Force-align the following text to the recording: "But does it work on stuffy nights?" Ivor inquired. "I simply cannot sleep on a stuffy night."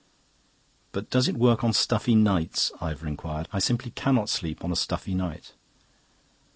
"But 0.93 1.11
does 1.11 1.27
it 1.27 1.37
work 1.37 1.63
on 1.63 1.73
stuffy 1.73 2.15
nights?" 2.15 2.71
Ivor 2.81 3.05
inquired. 3.05 3.47
"I 3.53 3.59
simply 3.59 3.91
cannot 3.91 4.29
sleep 4.29 4.63
on 4.63 4.71
a 4.71 4.75
stuffy 4.75 5.13
night." 5.13 5.51